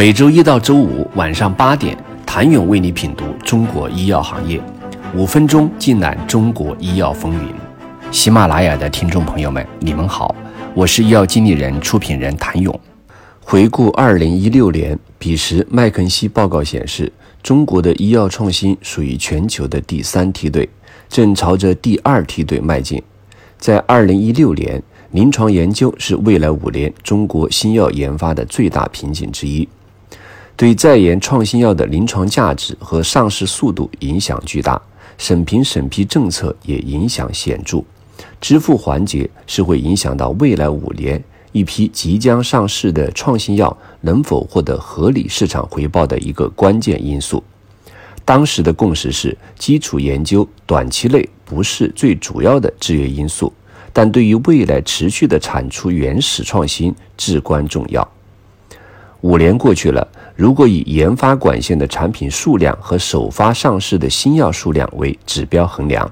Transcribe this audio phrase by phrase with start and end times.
[0.00, 4.58] 每周一到周五晚上八点，谭勇为你品读中国医药行业，
[5.14, 7.52] 五分钟尽览中国医药风云。
[8.10, 10.34] 喜马拉雅的听众朋友们，你们好，
[10.72, 12.80] 我是医药经理人、出品人谭勇。
[13.42, 17.12] 回顾二零一六年，彼时麦肯锡报告显示，
[17.42, 20.66] 中国的医药创新属于全球的第三梯队，
[21.10, 23.02] 正朝着第二梯队迈进。
[23.58, 29.68] 在二零一六年，临床研究是未来五年中国新药研发的最大瓶颈之一，
[30.60, 34.78] 对在研创新药的临床价值和上市速度影响巨大，
[35.16, 37.82] 审评审批政策也影响显著，
[38.42, 41.24] 支付环节是会影响到未来五年。
[41.52, 47.42] 一批即将上市的创新药能否获得合理市场回报的一个关键因素。
[48.26, 53.50] 当时的共识是，基础研究短期内不是最主要的制约因素，
[53.94, 58.06] 但对于未来持续的产出原始创新至关重要。
[59.22, 66.10] 五年过去了，如果以研发管线的产品数量和首发上市的新药数量为指标衡量，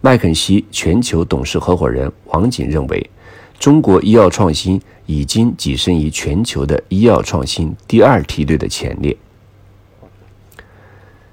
[0.00, 3.10] 麦肯锡全球董事合伙人王景认为。
[3.58, 9.16] 中国医药创新已经跻身于全球的医药创新第二梯队的前列。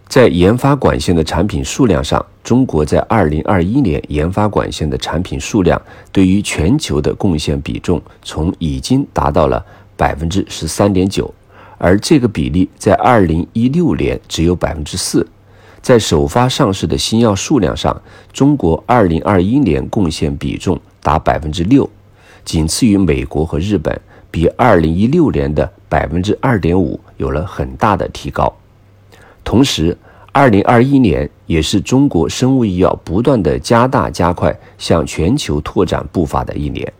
[0.07, 5.81] 在研发管线的产品数量上，中国在二零二一年研发管线的产品数量
[6.11, 9.65] 对于全球的贡献比重，从已经达到了
[9.99, 11.33] 百分之十三点九，
[11.77, 15.27] 而这个比例在二零一六年只有百分之四。
[15.81, 21.89] 在首发上市的新药数量上，中国二零二一年贡献比重达百分之六。
[22.45, 23.99] 仅次于美国和日本，
[24.31, 28.53] 比二零一六年的百分之二点五有了很大的提高。
[29.43, 29.97] 同时，
[30.31, 36.93] 二零二一年也是中国生物医药不断的加大加快向全球拓展步伐的一年。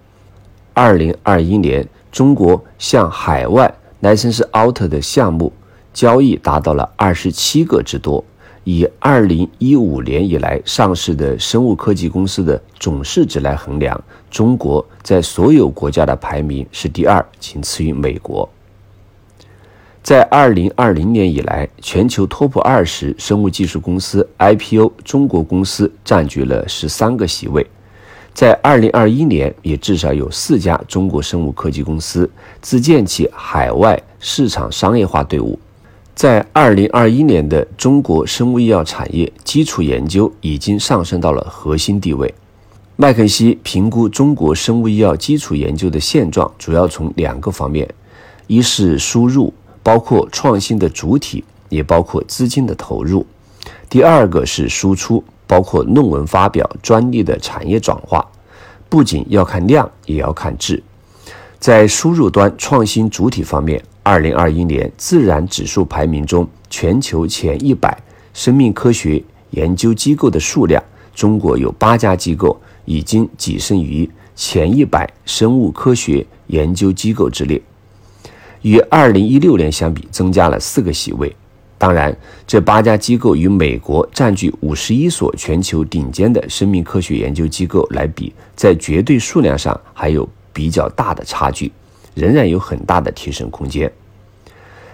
[0.73, 5.51] 二零二一年，中国向海外 license out 的项目
[5.93, 8.23] 交易达到了二十七个之多。
[8.65, 13.99] 以二零一五年以来上市的生物科技公司的总市值来衡量，
[14.29, 18.47] 中国在所有国家的排名是第二，仅次于美国。
[20.03, 27.65] 在二零二零年以来，全球 TOP 二十生物技术公司 IPO 中国公司占据了十三个席位。
[28.39, 35.59] 在二零二一年，也至少有四家中国生物科技公司自建起海外市场商业化队伍。
[36.15, 42.33] 在二零二一年的中国生物医药产业基础研究已经上升到了核心地位。
[42.95, 47.85] 麦肯锡评估中国生物医药基础研究的现状，主要从两个方面：
[48.47, 53.25] 一是输入，包括创新的主体，也包括资金的投入；
[53.89, 58.23] 第二个是输出，包括论文发表、专利的产业转化。
[58.87, 60.83] 不仅要看量，也要看质。
[61.57, 63.83] 在输入端创新主体方面。
[64.01, 67.95] 二零二一年自然指数排名中，全球前一百
[68.33, 70.83] 生命科学研究机构的数量，
[71.13, 77.61] 中国有八家机构已经跻身于前一百生物科学研究机构之列，
[78.63, 81.35] 与二零一六年相比，增加了四个席位。
[81.79, 91.71] 当然，这八家机构与美国占据五十一所全球顶尖的生命科学研究机构来比，在绝对数量上还有比较大的差距。
[92.15, 93.89] 仍然有很大的提升空间。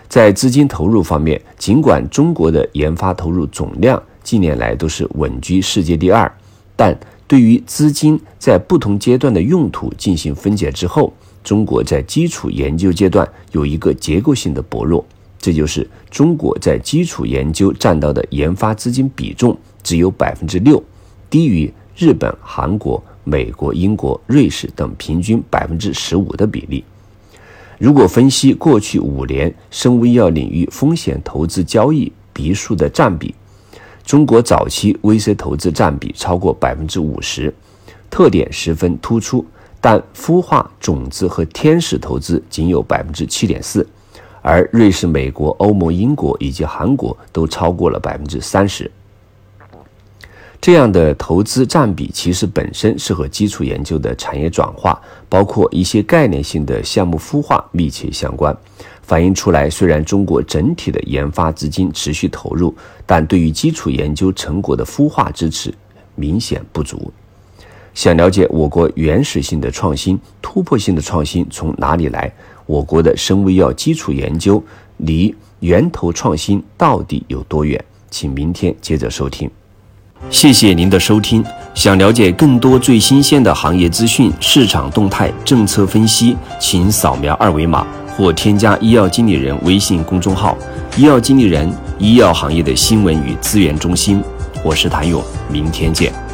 [0.07, 6.31] 在资金投入方面，尽管中国的研发投入总量近年来都是稳居世界第二，
[6.75, 6.95] 但
[7.25, 11.11] 对于资金在不同阶段的用途进行分解之后，
[11.43, 15.03] 中国在基础研究阶段有一个结构性的薄弱，
[15.45, 20.83] 这就是中国在基础研究占到的研发资金比重只有百分之六，
[21.29, 26.83] 低于日本、韩国、美国、英国、瑞士等平均百分之十五的比例。
[27.77, 33.35] 如果分析过去五年生物医药领域风险投资交易笔数的占比，
[34.03, 37.53] 中国早期 VC 投资占比超过百分之五十，
[38.09, 39.45] 特点十分突出。
[39.79, 43.87] 但孵化、种子和天使投资仅有百分之七点四，
[44.47, 48.89] 而瑞士、美国、欧盟、英国以及韩国都超过了百分之三十。
[50.61, 58.55] 这样的投资占比其实本身是和基础研究的产业转化，包括一些概念性的项目孵化密切相关，
[59.01, 62.71] 反映出来虽然中国整体的研发资金持续投入，
[63.03, 65.73] 但对于基础研究成果的孵化支持
[66.13, 67.11] 明显不足。
[67.95, 72.31] 想了解我国原始性的创新、突破性的创新从哪里来？
[72.65, 74.63] 我国的生物医药基础研究
[74.97, 77.83] 离源头创新到底有多远？
[78.09, 79.49] 请明天接着收听。
[80.29, 81.43] 谢谢您的收听。
[81.73, 87.85] 想了解更多最新鲜的行业资讯、市场动态、政策分析，请扫描二维码
[88.15, 90.57] 或添加医药经理人微信公众号
[90.97, 94.23] “医药经理人”医药行业的新闻与资源中心。
[94.63, 95.21] 我是谭勇，
[95.51, 96.24] 明天见。